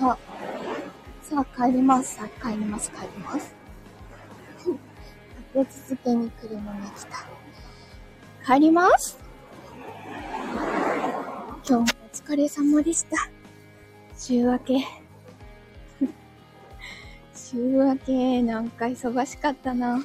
[0.00, 0.18] さあ、
[1.20, 2.14] さあ帰ります。
[2.16, 3.54] さあ帰ります、帰ります。
[5.54, 7.04] 立て続けに車が来
[8.46, 8.54] た。
[8.54, 9.18] 帰ります。
[11.62, 11.84] 今日もお
[12.16, 13.28] 疲れ様でした。
[14.16, 14.86] 週明け。
[17.36, 20.02] 週明け、なんか忙しかったな。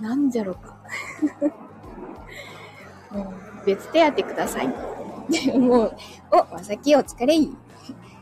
[0.00, 0.76] なんじゃろか。
[3.14, 4.89] もう、別手当ください。
[5.30, 5.96] でもう、
[6.32, 7.56] お、まさきお疲れい。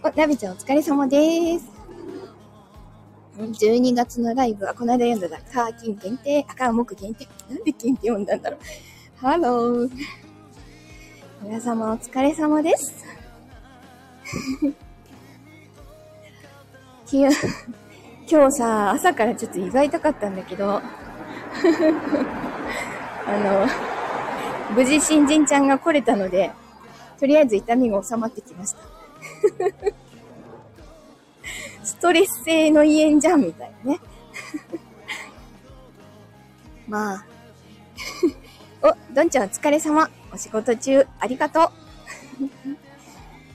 [0.03, 1.66] お、なべちゃんお疲れ様です。
[3.39, 5.43] 12月のライブはこの間読んだだ。
[5.52, 7.27] カーキン限定、赤木限定。
[7.49, 8.61] なんで金って読んだんだろう。
[9.16, 9.91] ハロー。
[11.43, 13.05] 皆様お疲れ様です。
[17.11, 17.30] 今
[18.51, 20.83] 日さ、朝からちょっと胃が痛かったんだけど、 あ
[23.38, 23.66] の、
[24.75, 26.51] 無事新人ちゃんが来れたので、
[27.19, 28.79] とりあえず痛みが収まってきました。
[31.85, 34.01] ストレス性の胃炎じゃんみたいなね。
[36.87, 37.25] まあ。
[39.10, 40.09] お、どんちゃんお疲れ様。
[40.33, 41.71] お仕事中ありがとう。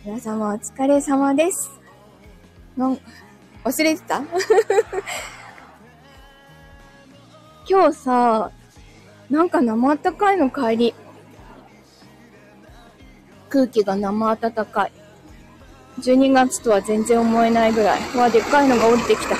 [0.03, 1.71] 皆様お疲れ様です。
[2.75, 2.99] なん、
[3.63, 4.21] 忘れてた？
[7.69, 8.51] 今日さ、
[9.29, 10.93] なんか生暖かいの帰り。
[13.53, 14.91] 空気が生暖かい。
[15.99, 18.01] 12月とは全然思えないぐらい。
[18.15, 19.37] うわ、でっかいのが降りてきた。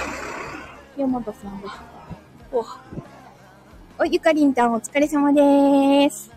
[0.96, 1.82] 山田さんだ。
[2.52, 2.64] お。
[3.98, 6.30] お、ゆかりんたんお疲れ様でーす。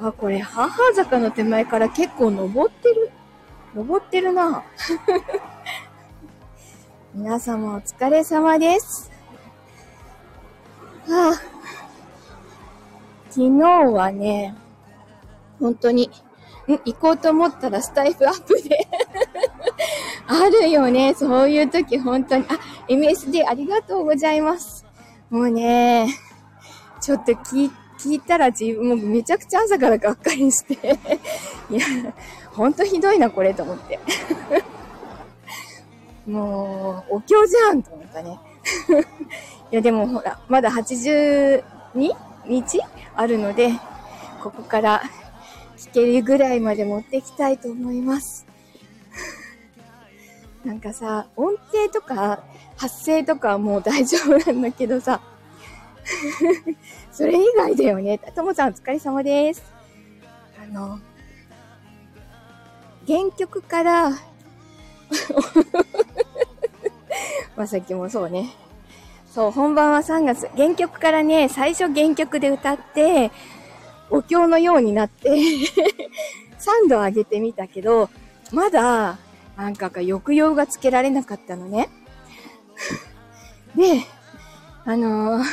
[0.00, 3.10] あ、これ、母坂の手前から結構登ってる。
[3.74, 4.62] 登ってるな。
[7.12, 9.10] 皆様お疲れ様です。
[11.06, 11.34] はあ、
[13.28, 13.60] 昨日
[13.92, 14.54] はね、
[15.60, 16.10] 本当に、
[16.68, 18.86] ん行こうと思ったらスタイフアップで
[20.26, 21.14] あるよね。
[21.14, 22.44] そういう時本当に。
[22.48, 24.84] あ、MSD ありがとうございます。
[25.30, 26.08] もうね、
[27.00, 30.74] ちょっと聞い聞いたら自分もめちゃくちゃ朝からがっかりして。
[31.68, 31.86] いや、
[32.52, 33.98] ほんとひどいな、これと思って。
[36.26, 38.38] もう、お経じゃんと思ったね。
[39.72, 41.62] いや、でもほら、まだ82
[42.46, 42.80] 日？
[43.16, 43.72] あるので、
[44.42, 45.02] ここから
[45.78, 48.46] 聞けるぐらいまで持ってきたいと思います。
[50.64, 52.42] なんかさ、音程とか
[52.76, 55.20] 発声とかはもう大丈夫なんだけどさ、
[57.12, 58.18] それ以外だよね。
[58.18, 59.62] ともさんお疲れ様です。
[60.60, 60.98] あの、
[63.06, 64.10] 原曲から、
[67.56, 68.50] まさきもそうね。
[69.32, 70.48] そう、本番は3月。
[70.56, 73.30] 原曲からね、最初原曲で歌って、
[74.10, 75.30] お経のようになって、
[76.58, 78.10] 3度上げてみたけど、
[78.52, 79.18] まだ、
[79.56, 81.88] なんかか抑揚がつけられなかったのね。
[83.76, 84.02] で、
[84.84, 85.44] あのー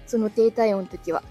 [0.06, 1.22] その低体温の時は。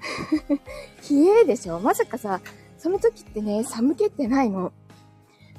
[1.10, 1.80] 冷えでしょ？
[1.80, 2.40] まさかさ、
[2.76, 4.72] その時ってね、寒気ってないの。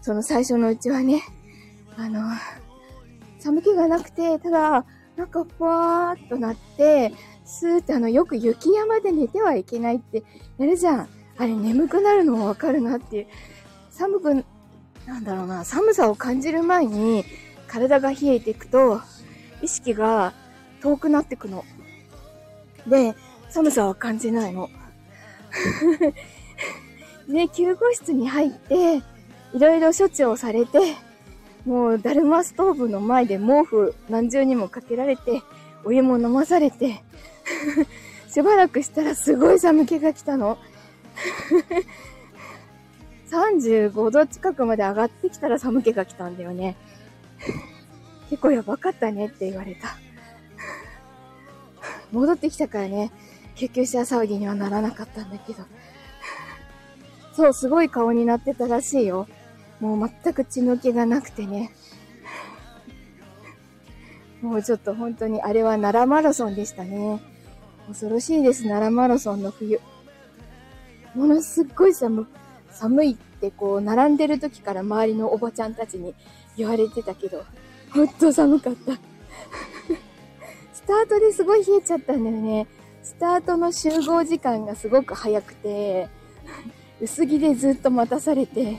[0.01, 1.21] その最初のうちはね。
[1.97, 2.21] あの、
[3.39, 7.12] 寒気がなくて、ただ、なんかふわーっとなって、
[7.50, 10.24] スーってあの、よく雪山で寝てはいけないって
[10.60, 11.10] やるじゃん。
[11.36, 13.28] あれ眠くなるのもわかるなっていう。
[13.90, 14.46] 寒く、
[15.07, 17.25] なんだろうな、寒さを感じる前に
[17.68, 19.01] 体が冷えていくと、
[19.63, 20.34] 意識が
[20.80, 21.66] 遠くなってくの。
[22.86, 23.16] で、
[23.50, 24.69] 寒さは感じないの。
[27.28, 28.98] で、救護室に入って、
[29.54, 30.80] いろいろ処置をされて、
[31.66, 35.42] もう、だるまストーブの前で毛布何重にもかけられて、
[35.84, 37.01] お湯も飲まされて、
[38.30, 40.57] しばらくしたらすごい寒気が来たの。
[43.30, 46.75] 35度近くまで上がってきたら寒気が来たんだよね。
[48.30, 49.98] 結構やばかったねって言われた。
[52.12, 53.12] 戻ってきたからね、
[53.56, 55.63] 救急車騒ぎにはならなかったんだけど。
[57.34, 59.28] そう、すごい顔になってたらしいよ。
[59.80, 61.72] もう全く血の気がなくてね。
[64.42, 67.22] もうちょっと本当にあれは奈良マラソンでしたね。
[67.89, 69.81] 恐ろしいです、奈良マラソンの冬。
[71.15, 72.27] ものすっごい寒、
[72.69, 76.13] 寒いってこう、並んでる時から周りのおばちゃんたちに
[76.56, 77.44] 言われてたけど、
[77.91, 78.94] ほんと寒かった。
[80.71, 82.68] スタートですごい冷えちゃったんだよね。
[83.01, 86.09] スタートの集合時間がすごく早くて、
[87.01, 88.77] 薄着でずっと待たされて、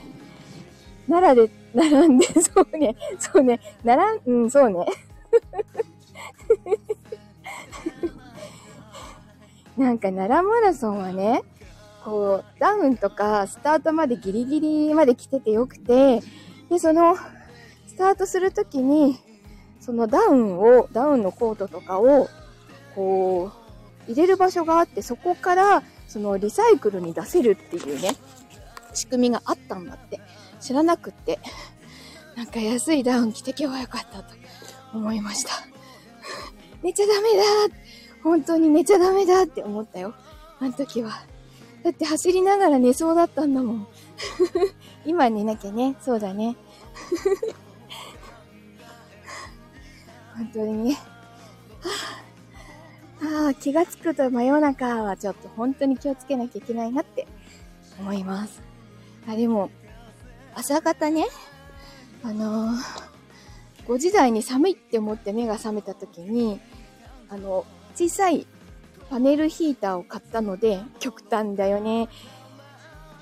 [1.09, 4.85] 奈良で並んで、 そうね、そうね、並ん、うん、そうね。
[9.81, 11.41] なんか奈良マラソンはね、
[12.05, 16.21] こう、ダウンとかスタートまでギリギリまで来ててよくて、
[16.69, 17.15] で、その、
[17.87, 19.17] スタートするときに、
[19.79, 22.29] そのダウンを、ダウンのコートとかを、
[22.93, 23.51] こ
[24.07, 28.15] う、入れる場所があって、そこから、そのリサイクルに出せるっていうね、
[28.93, 30.21] 仕組みがあったんだって。
[30.59, 31.39] 知らなくって、
[32.35, 34.35] なんか安いダウン着てけばよかったと
[34.93, 35.51] 思いました。
[36.83, 37.35] 寝ちゃダメ
[37.69, 37.80] だ
[38.23, 40.13] 本当に寝ちゃダメだって思ったよ。
[40.59, 41.11] あの時は。
[41.83, 43.87] だって走りながら寝そうだったんだもん。
[45.05, 45.95] 今寝なきゃね。
[45.99, 46.55] そうだね。
[50.37, 50.97] 本当にね。
[53.21, 57.27] あ、あ気がつくと真夜中はちょっと本当に気をつけなきゃいけないなって
[57.99, 58.61] 思います。
[59.27, 59.71] あ、でも、
[60.53, 61.25] 朝方ね、
[62.23, 62.77] あのー、
[63.87, 66.59] 5時台に寒いって思って目が覚めた時に、
[67.29, 67.65] あの、
[67.95, 68.47] 小さい
[69.09, 72.07] パネルヒーターを買ったので、極端だよね。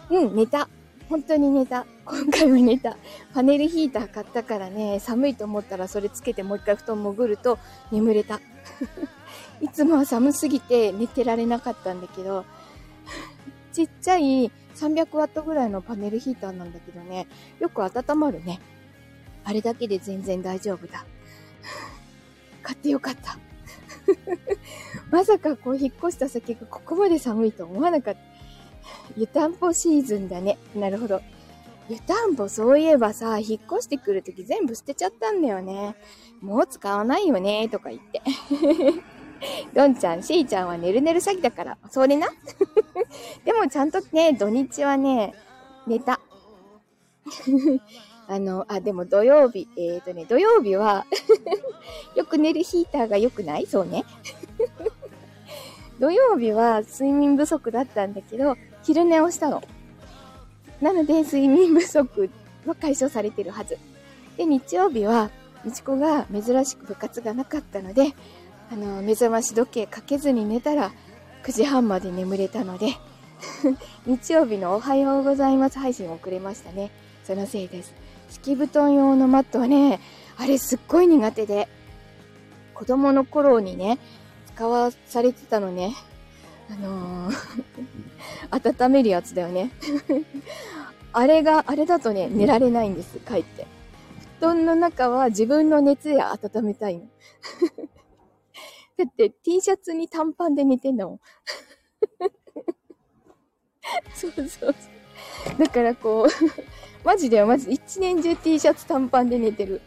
[0.10, 0.69] うん、寝た。
[1.10, 1.88] 本当に寝た。
[2.06, 2.95] 今回は寝た。
[3.33, 7.57] パネルヒーター買ったからね、寒いと思ったらそれつけてもう一回布団潜ると
[7.92, 8.39] 眠れた。
[9.62, 12.45] いつもは寒すぎて寝てられなかったんだけど、
[13.74, 17.25] ちっちゃい300ワットぐらいのパネルヒーターなんだけどね、
[17.60, 18.60] よく温まるね。
[19.44, 21.04] あれだけで全然大丈夫だ。
[22.62, 23.39] 買ってよかった。
[25.12, 28.20] まさかこう引っ越した先がここまで寒いと思わなかった。
[29.18, 30.58] 湯たんぽシーズンだね。
[30.76, 31.22] なるほど。
[31.90, 35.96] 湯たんぽそういえばさ、引っ越してくるとき全部捨てちゃったんだよね。
[36.42, 38.22] もう使わないよね、とか言って。
[39.74, 42.28] どんちゃん、しーちゃんはねるねる詐欺だから、それな？
[43.44, 45.34] でもちゃんとね、土日はね、
[45.88, 46.20] 寝た。
[48.29, 51.05] あの、あ、でも土曜日、えっ、ー、とね、土曜日は
[52.15, 53.65] よく寝るヒーターが良くない？
[53.65, 54.05] そうね。
[56.00, 59.63] 土曜日は睡眠不足だったんだけど、昼寝をしたの。
[60.79, 62.29] なので、睡眠不足
[62.67, 63.79] は解消されてるはず。
[64.38, 65.31] で、日曜日は、
[65.65, 68.13] みちこが珍しく部活がなかったので、
[68.71, 70.91] あの、目覚まし時計かけずに寝たら、
[71.43, 72.98] 9時半まで眠れたので
[74.05, 76.91] 日曜日のおはようございます配信遅れましたね。
[77.24, 77.93] そのせいです。
[78.29, 80.00] 敷布団用のマットはね、
[80.38, 81.67] あれすっごい苦手で、
[82.74, 84.00] 子供の頃にね、
[84.55, 85.95] 使わされてたのね。
[86.69, 87.36] あのー
[88.81, 89.71] 温めるやつだよね
[91.13, 93.65] あれが、あれだとね、寝られないんです、帰って。
[94.39, 97.07] 布団の中は自分の熱で温めたいの。
[98.98, 101.19] だって T シャツに短パンで寝てんだもん。
[104.13, 104.75] そうそうそう。
[105.58, 106.27] だからこう、
[107.06, 109.82] マジではマジで一年中 T シャツ短パンで寝てる。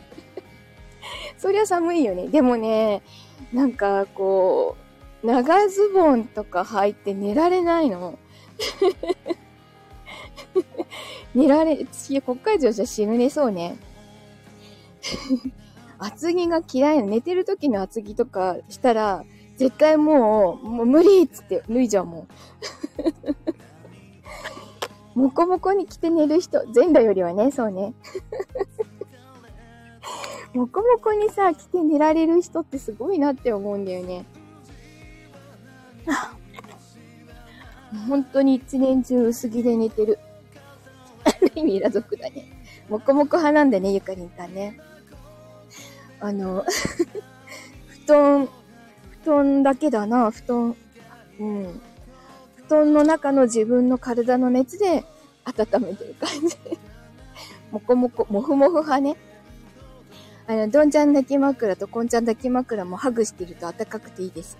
[1.38, 2.28] そりゃ寒いよね。
[2.28, 3.02] でもね、
[3.52, 4.76] なんかこ
[5.22, 8.18] う、長ズボンとか履いて寝られないの。
[11.34, 13.78] 寝られ、いや、北海道じゃ死ぬねそうね。
[15.98, 19.24] 厚着が嫌いな、寝てる時の厚着とかしたら、
[19.56, 22.28] 絶対もう、もう無理っつって脱いじゃうもん。
[25.18, 27.92] もこもこに着て寝る人、全裸よりはね、そうね。
[30.54, 34.24] もこもこにさ、着て寝られる人ってすごいなって思うんだよね。
[38.08, 40.20] 本当に一年中薄着で寝てる。
[41.24, 42.46] ある意味、裸族だね。
[42.88, 44.78] もこもこ派なんだね、ゆかりんたんね。
[46.20, 46.64] あの、
[48.06, 48.48] 布団、
[49.24, 50.76] 布団だけだな、布団。
[51.40, 51.80] うん。
[52.68, 55.06] 布団の中の自分の体の熱で
[55.46, 56.54] 温めてる感じ。
[57.70, 59.16] もこもこ、もふもふ派ね。
[60.46, 64.58] あの、どんちゃん抱き枕とこんちゃん抱き枕もハグしてると暖かくていいです。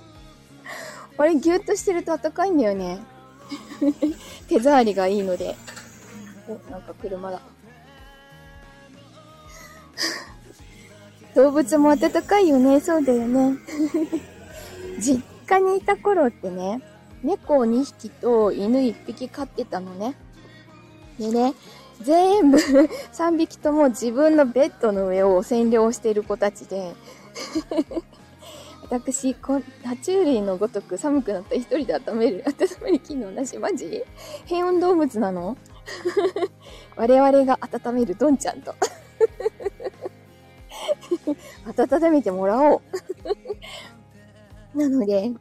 [1.16, 2.98] あれ、ぎゅっとしてると暖かいんだよね。
[4.48, 5.56] 手触りがいいので。
[6.46, 7.40] お、なんか車だ。
[11.34, 12.78] 動物も暖かいよね。
[12.80, 13.56] そうだよね。
[14.98, 16.82] 実家にいた頃ってね、
[17.22, 20.14] 猫を2匹と犬1匹飼ってたのね。
[21.18, 21.54] でね、
[22.02, 22.58] 全部
[23.12, 26.92] 3匹とも自分のベッドの上を占領している子たちで
[28.90, 34.04] 私、こ爬虫類のごとく寒くなった一人で温める、 温める機能なしマジ？
[34.44, 35.56] 変温動物なの？
[36.96, 38.74] 我々が温めるドンちゃんと。
[41.66, 42.82] 温めてもらおう。
[44.74, 45.32] なので、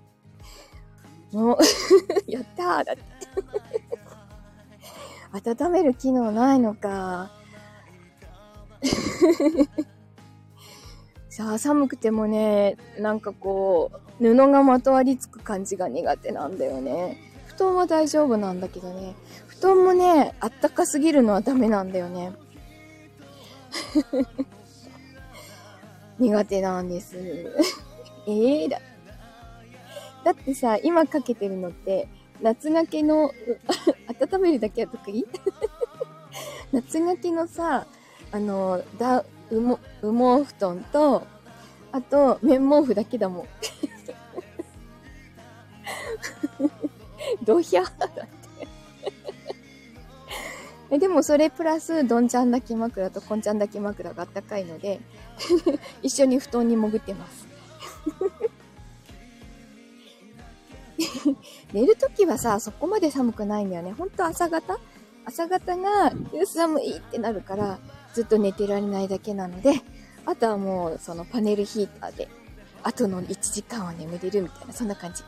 [1.32, 1.58] もう
[2.32, 3.04] やったーだって
[5.52, 7.32] 温める機能ないのか。
[11.30, 17.18] さあ、寒くてもね、なんかこう、布がまとわりつく感じが苦手なんだよね。
[17.48, 19.16] 布団は大丈夫なんだけどね。
[19.48, 22.34] 布団もね、あったかすぎるのはダメなんだよね。
[26.20, 27.18] 苦手なんです。
[28.28, 28.80] ええー、だ。
[30.24, 32.08] だってさ、今かけてるのって、
[32.42, 33.32] 夏がけの、
[34.22, 35.26] 温めるだけは得意？
[36.72, 37.86] 夏がけのさ、
[38.32, 41.24] あの、だ、羽毛、羽毛布団と、
[41.92, 43.48] あと、綿毛布だけだもん。
[47.46, 48.28] ドヒャーだって
[50.92, 51.00] え。
[51.00, 55.00] でもそれプラス、どんちゃん抱き枕とこんちゃん抱き枕があったかいので
[56.04, 57.48] 一緒に布団に潜ってます
[61.74, 63.94] 寝るときはさ、そこまで寒くないんだよね。
[63.94, 64.80] ほんと朝方？
[65.26, 66.12] 朝方が
[66.46, 67.80] 寒いってなるから、
[68.14, 69.82] ずっと寝てられないだけなので、
[70.26, 72.28] あとはもうそのパネルヒーターで、
[72.84, 75.24] あとの1時間は眠れるみたいな、そんな感じ。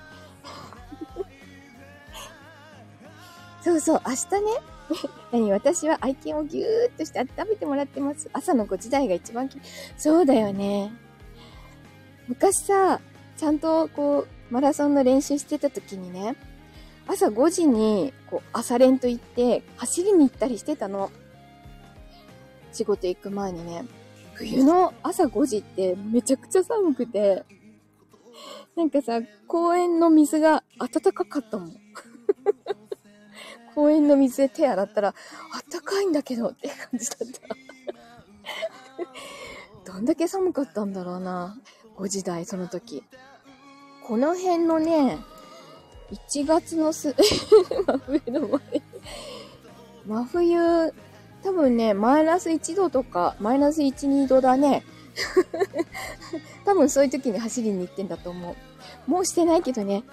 [3.64, 4.52] そうそう、明日ね、
[5.32, 8.30] 何私は愛犬をぎゅーっとして温めてもらってます。
[8.34, 9.58] 朝の5時台が一番き、
[9.98, 10.92] そうだよね。
[12.28, 13.00] 昔さ、
[13.38, 16.36] ちゃんとこう、マラソンの練習してた時にね、
[17.08, 21.12] 朝5時に、こう、朝練と言って、走りに行ったりしてたの。
[22.72, 23.86] 仕事行く前にね。
[24.34, 27.44] 冬の朝5時ってめちゃくちゃ寒くて、
[28.76, 31.76] なんかさ、公園の水が暖かかったもん。
[33.74, 35.16] 公園の水で手洗ったら、あっ
[35.72, 37.20] たかいんだけどって感じだっ
[39.86, 39.94] た。
[39.94, 41.58] どんだけ寒かったんだろうな。
[41.98, 43.04] 5時台、その時。
[44.08, 45.18] この辺のね、
[46.12, 47.16] 1月のす、
[47.88, 48.60] 真冬の前。
[50.06, 50.94] 真冬、
[51.44, 54.84] 多分ね、マイナス1度とか、マイナス1、2度だね。
[56.66, 58.56] 多分そういう時に走りに行ってんだと思
[59.08, 59.10] う。
[59.10, 60.04] もうしてないけどね。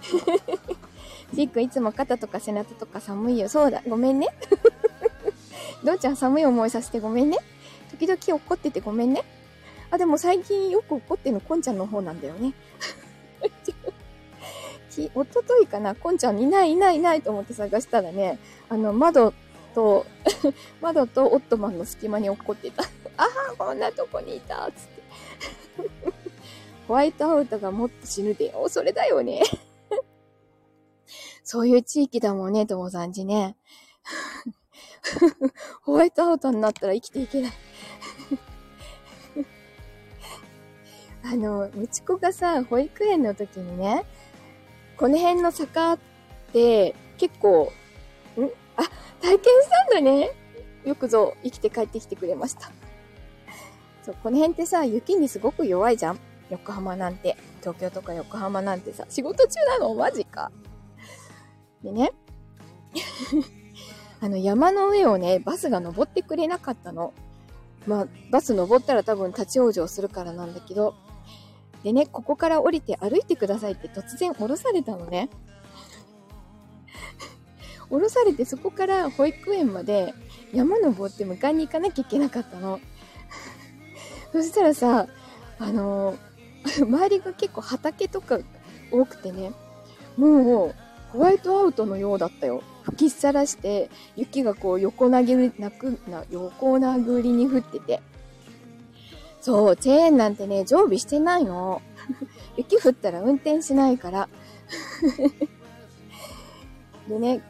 [1.35, 3.51] ジックいつも肩とか背中とか寒いよ。
[3.51, 4.29] そうだ、ごめんね。
[5.85, 7.37] どうちゃん寒い思いさせてごめんね。
[7.91, 9.23] 時々怒っててごめんね。
[9.91, 12.55] あ、でも最近よく怒ってんのこんちゃんの方なんだよね。
[14.95, 19.33] き、おとといかな、こんちゃんいないいないいないと思って探したらね、あの、窓
[19.75, 20.07] と
[20.81, 22.83] 窓とオットマンの隙間に落っこってた。
[23.17, 25.03] ああ、こんなとこにいたつって。
[26.89, 28.69] ホワイトアウトがもっと死ぬでよ。
[28.69, 29.43] それだよね。
[31.45, 33.57] そういう地域だもんね、ともさんちね。
[35.83, 37.53] ホワイトアウトになったら生きていけない
[41.25, 44.05] あの、うち子がさ、保育園の時にね、
[45.03, 45.99] この辺の坂っ
[46.53, 47.73] て結構、
[48.37, 48.45] ん？
[48.77, 48.85] あ、
[49.21, 50.31] 体験したんだね。
[50.85, 52.71] よくぞ生きて帰ってきてくれました。
[54.05, 57.37] そう、この辺ってさ、雪にすごく弱いじゃん横浜なんて。
[57.59, 59.93] 東京とか横浜なんてさ、仕事中なの？
[59.97, 60.53] マジか。
[61.83, 62.13] でね。
[64.23, 67.13] あの山の上をね、バスが登ってくれなかったの。
[67.89, 70.95] まあ、バス登ったら多分立ち往生するからなんだけど。
[71.83, 75.29] でね、ここから降りて歩いてくださいって突然降ろされたのね。
[77.91, 80.15] 降ろされてそこから保育園まで
[80.53, 82.81] 山登って迎えに行かなきゃいけなかったの。
[84.33, 85.09] そしたらさ、
[85.59, 88.39] あのー、 周りが結構畑とか
[88.91, 89.53] 多くてね、
[90.17, 90.75] もう
[91.13, 92.63] ホワイトアウトのようだったよ。
[92.85, 98.01] 吹きさらして、雪がこう横殴り、なく、な、横殴りに降ってて。
[99.43, 101.83] そう、チェーンなんてね、常備してないの。
[102.57, 104.29] 雪降ったら運転しないから。
[107.09, 107.41] でね、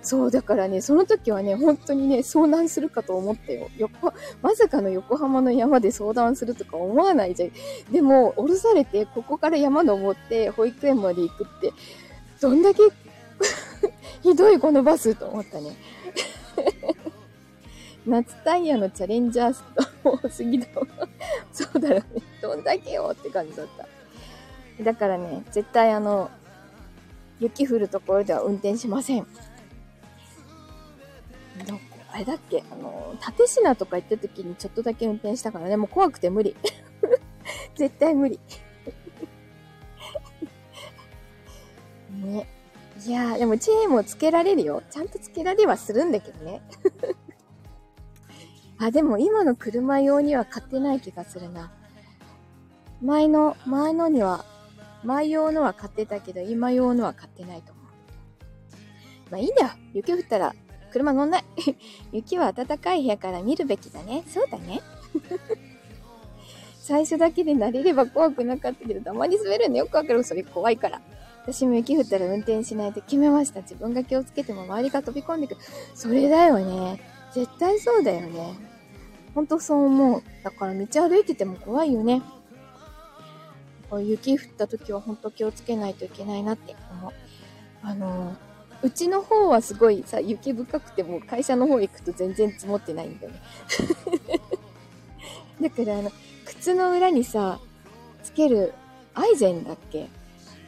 [0.00, 3.68] そう、だからね、その時はね、本当にね、遭難するかと思ったよ。
[3.76, 7.92] 横、まさかの横浜の山で遭難するとか思わないじゃん。
[7.92, 11.74] でも、降ろされて、ここから山登って、保育園まで行くって、
[12.40, 12.82] どんだけ
[14.24, 15.76] ひどいこのバスと思ったね。
[18.06, 19.62] 夏タイヤのチャレンジャース
[20.02, 20.86] ト多すぎだわ。
[21.52, 22.04] そうだろうね。
[22.40, 23.86] どんだけよって感じだった。
[24.84, 26.30] だからね、絶対あの、
[27.38, 29.26] 雪降るところでは運転しません。
[31.66, 31.80] どこ
[32.12, 32.64] あれだっけ？
[32.70, 36.56] あの、立品とか行った時にちょっとだけ運転したからね、もう怖くて無理。
[37.76, 38.38] 絶対無理。
[42.10, 42.46] ね。
[43.06, 44.82] いやー、でもチェーンもつけられるよ。
[44.90, 46.60] ちゃんとつけられはするんだけどね。
[48.80, 51.70] あ、でも今の車用には買ってない気がするな。
[53.02, 54.44] 前の、前のには、
[55.04, 57.84] 前用のは買ってたけど、今用のは買ってないと思う。
[59.30, 59.70] まあいいんだよ。
[59.92, 60.54] 雪降ったら
[60.92, 61.44] 車乗んない。
[62.10, 64.24] 雪は暖かい部屋から見るべきだね。
[64.26, 64.80] そうだね。
[66.80, 70.24] 最初だけで慣れれば怖くなかったけど、たまに滑るのよくわかる。
[70.24, 71.02] それ怖いから。
[71.42, 73.60] 私も雪降ったら運転しないと決めました。
[73.60, 75.60] 自分が気をつけても周りが飛び込んでくる。
[75.94, 77.00] それだよね。
[77.32, 78.69] 絶対そうだよね。
[79.34, 80.22] ほんとそう思う。
[80.44, 82.22] だから道歩いてても怖いよね。
[83.88, 87.12] こう雪降った時はほんと気をつけないといけないなって思う。
[87.82, 88.50] あのー
[88.82, 93.40] うちの方はすごいさ、雪深くても会社の方行くと全然積もってないんだよね。
[95.60, 96.10] だからあの、
[96.46, 97.60] 靴の裏にさ、
[98.22, 98.72] つける
[99.12, 100.08] アイゼンだっけ？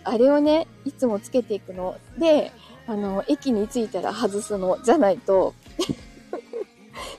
[0.05, 1.96] あれをね、いつもつけていくの。
[2.18, 2.53] で、
[2.87, 4.79] あの、駅に着いたら外すの。
[4.83, 5.55] じゃないと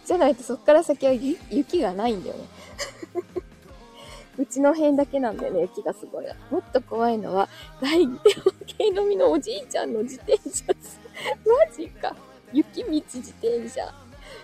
[0.05, 2.43] じゃないとそっから先は雪がないんだよね。
[4.37, 6.25] うちの辺だけなんだよね、雪がすごい。
[6.49, 7.47] もっと怖いのは、
[7.81, 8.07] 大
[8.65, 10.65] 系のみのおじいちゃんの自転車。
[11.45, 12.15] マジか。
[12.51, 13.93] 雪道自転車。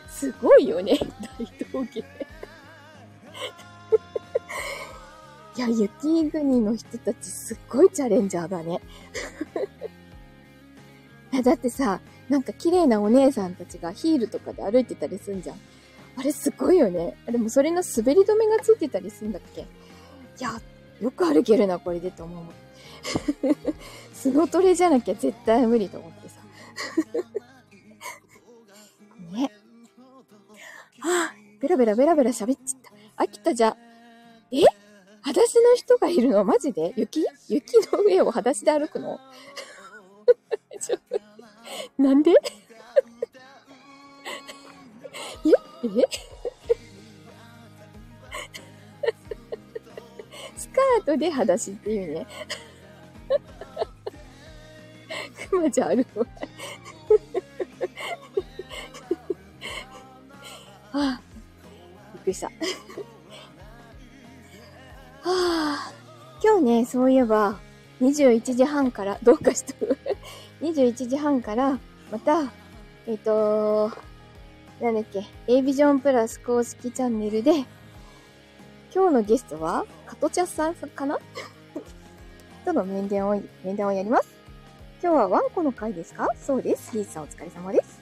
[0.08, 0.98] すごいよね、
[1.40, 2.00] 大峠。
[5.58, 8.80] いや、雪国の人たちすっごいチャレンジャーだね。
[11.44, 15.60] だってさ、なんか綺麗なお姉さんたちがヒールとかで歩いてたりすんじゃん。
[16.16, 17.18] あれすごいよね。
[17.26, 19.62] でもそれの滑り止めがついてたりすんだっけ？
[19.62, 19.66] い
[20.40, 20.62] や、
[21.02, 22.46] よく歩けるな、これでと思う。
[24.14, 26.36] スノトレじゃなきゃ絶対無理と思ってさ。
[29.32, 29.52] ね。
[31.00, 32.82] はあ、ベラベラベラベラ喋っちゃっ
[33.18, 33.24] た。
[33.24, 33.76] 飽きたじゃ。
[34.52, 34.62] え？
[35.22, 36.44] 裸足の人がいるの？
[36.44, 36.94] マジで？
[36.96, 37.26] 雪？
[37.48, 39.20] 雪の上を裸足で歩くの？
[41.98, 42.32] なんで？
[45.46, 45.50] え？
[45.84, 46.06] え？
[50.58, 52.28] スカートで裸足っていうね。
[55.50, 56.26] くまちゃんあるわ。
[60.92, 61.22] はあ、
[62.14, 62.48] びっくりした。
[62.48, 62.52] は
[65.24, 65.94] あ、
[66.44, 67.60] 今日ね、そういえば、
[68.02, 69.99] 21時半から、どうかしとる。
[70.62, 71.80] 21時半から、
[72.12, 72.52] また、
[73.08, 73.92] えっ、ー、と、
[74.82, 77.66] なんだっけ、A ビジョンプラス公式チャンネルで、
[78.94, 81.20] 今日のゲストは、カトチャさんかな？
[82.66, 84.30] との面談を、面談をやります。
[85.02, 86.28] 今日はワンコの会ですか？
[86.36, 86.92] そうです。
[86.92, 88.02] ヒーさんお疲れ様です。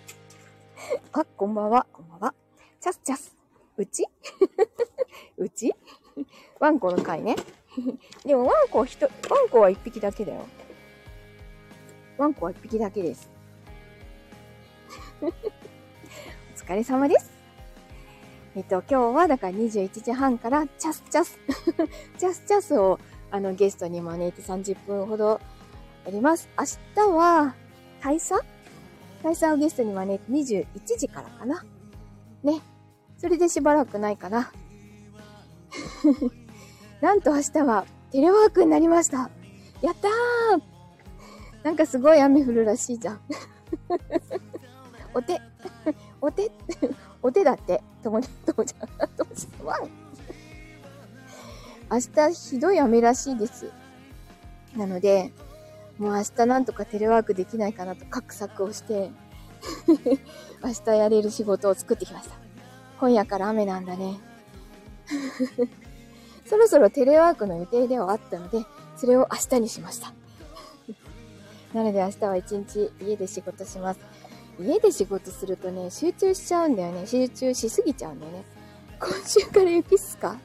[1.12, 1.86] あ、こんばんは。
[1.92, 2.34] こんばんは。
[2.80, 3.36] チャスチャス。
[3.76, 4.06] うち？
[5.36, 5.74] うち？
[6.58, 7.36] ワンコの会ね。
[8.24, 10.46] でもワンコひと、ワンコは一匹だけだよ。
[12.20, 13.30] ワンコは一匹だけです。
[15.22, 15.26] お
[16.54, 17.30] 疲れ様です。
[18.54, 21.38] えっと、今日はだから21時半からチャスチャス
[22.18, 22.98] チャスチャスを
[23.30, 25.40] あのゲストに招いて30分ほど
[26.04, 26.48] やります。
[26.58, 27.54] 明日は
[28.02, 28.44] 大佐？
[29.22, 30.66] 大佐をゲストに招いて21
[30.98, 31.64] 時からかな。
[32.42, 32.60] ね。
[33.16, 34.52] それでしばらくないかな。
[37.00, 39.30] なんと明日はテレワークになりました。
[39.80, 40.69] やったー
[41.62, 43.20] なんかすごい雨降るらしいじゃん。
[45.12, 45.40] お手、
[46.20, 46.50] お手、
[47.22, 47.82] お手だって。
[48.02, 49.90] ともちゃん、ともちゃん、ともちゃん、ワン。
[51.90, 51.98] 明
[52.30, 53.70] 日ひどい雨らしいです。
[54.76, 55.32] なので、
[55.98, 59.10] もう明日なんとかテレワークできないかなと画策をして
[60.64, 62.36] 明日やれる仕事を作ってきました。
[63.00, 64.18] 今夜から雨なんだね。
[66.46, 68.64] そろそろテレワークの予定ではあったので、
[68.96, 70.14] それを明日にしました。
[71.72, 74.00] なので明日は一日家で仕事します。
[74.58, 77.06] 家で仕事するとね、集中しちゃうんだよね。
[77.06, 78.44] 集中しすぎちゃうんだよね。
[78.98, 80.36] 今週から雪っすか？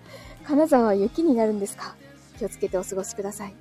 [0.46, 1.96] 金沢は雪になるんですか？
[2.38, 3.56] 気をつけてお過ごしください。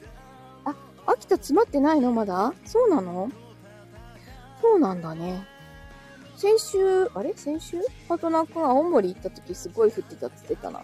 [0.65, 0.75] あ、
[1.07, 2.13] 秋田詰まってないの？
[2.13, 2.53] まだ？
[2.65, 3.31] そうなの？
[4.61, 5.47] そうなんだね。
[6.37, 7.33] 先週、あれ？
[7.35, 7.79] 先週？
[8.09, 10.83] パートナーくん青森行った時すごい降ってたって言ってたな。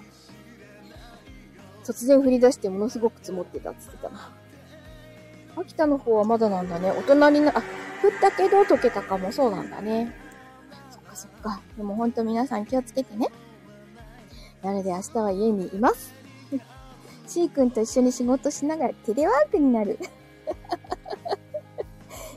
[1.85, 4.33] 突然降り出してものすごく積もってたって言ってたな。
[5.57, 6.91] 秋田の方はまだなんだね。
[6.91, 7.63] お隣の、あ、
[8.03, 9.33] 降ったけど溶けたかも。
[9.33, 10.15] そうなんだね。
[10.91, 11.61] そっかそっか。
[11.77, 13.29] でもほんと皆さん気をつけてね。
[14.63, 16.15] なので明日は家にいます。
[17.27, 19.99] C 君と一緒に仕事しながらテレワークになる。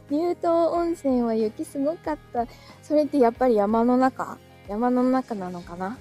[0.09, 2.45] 乳頭温泉は雪すごかった。
[2.81, 4.37] それってやっぱり山の中？
[4.67, 5.97] 山の中なのかな？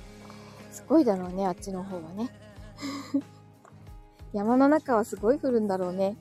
[0.70, 2.31] すごいだろうね、あっちの方はね。
[4.33, 6.16] 山の中はすごい降るんだろうね。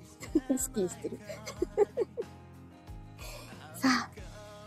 [0.58, 1.20] スキーしてる。
[3.76, 4.10] さあ、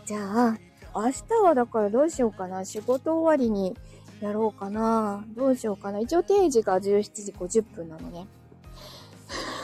[0.05, 0.57] じゃあ、
[0.95, 2.63] 明日はだからどうしようかな。
[2.65, 3.75] 仕事終わりに
[4.21, 5.25] やろうかな。
[5.35, 5.99] どうしようかな。
[5.99, 8.27] 一応定時が17時50分なのね。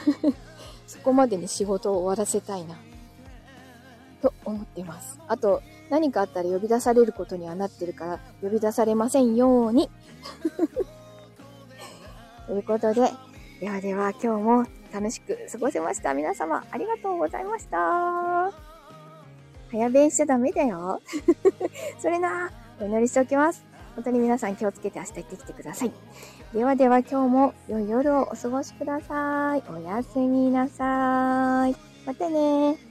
[0.87, 2.75] そこまでに仕事を終わらせたいな。
[4.21, 5.19] と思っています。
[5.27, 9.89] あと、何かあったら呼び出されることにはなってるから、呼び出されませんように。
[12.47, 13.11] ということで、
[13.59, 16.13] ではでは今日も楽しく過ごせました。
[16.13, 18.51] 皆様、ありがとうございました。
[19.71, 21.01] 早弁しちゃダメだよ。
[21.99, 23.65] それな、お祈りしておきます。
[23.95, 25.91] 本当に皆さん気をつけて明日行ってきてください。
[26.53, 29.63] ではでは今日も良い夜をお過ごしください。
[29.69, 31.75] おやすみなさい。
[32.05, 32.77] またね